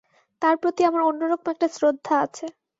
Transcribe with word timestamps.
তাঁর 0.41 0.55
প্রতি 0.61 0.81
আমার 0.85 1.01
অন্য 1.09 1.21
রকম 1.31 1.47
একটা 1.51 1.67
শ্রদ্ধা 1.75 2.15
আছে। 2.25 2.45